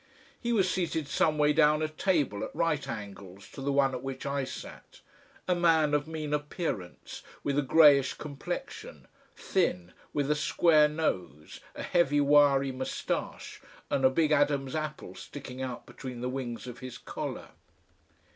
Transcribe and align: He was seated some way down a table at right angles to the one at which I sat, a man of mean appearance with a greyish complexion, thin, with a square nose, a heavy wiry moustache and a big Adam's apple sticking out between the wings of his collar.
He 0.39 0.51
was 0.51 0.67
seated 0.67 1.07
some 1.07 1.37
way 1.37 1.53
down 1.53 1.83
a 1.83 1.87
table 1.87 2.43
at 2.43 2.55
right 2.55 2.87
angles 2.87 3.47
to 3.51 3.61
the 3.61 3.71
one 3.71 3.93
at 3.93 4.01
which 4.01 4.25
I 4.25 4.45
sat, 4.45 4.99
a 5.47 5.53
man 5.53 5.93
of 5.93 6.07
mean 6.07 6.33
appearance 6.33 7.21
with 7.43 7.59
a 7.59 7.61
greyish 7.61 8.15
complexion, 8.15 9.07
thin, 9.35 9.93
with 10.11 10.31
a 10.31 10.35
square 10.35 10.87
nose, 10.87 11.59
a 11.75 11.83
heavy 11.83 12.19
wiry 12.19 12.71
moustache 12.71 13.61
and 13.91 14.03
a 14.03 14.09
big 14.09 14.31
Adam's 14.31 14.75
apple 14.75 15.13
sticking 15.13 15.61
out 15.61 15.85
between 15.85 16.21
the 16.21 16.29
wings 16.29 16.65
of 16.65 16.79
his 16.79 16.97
collar. 16.97 17.49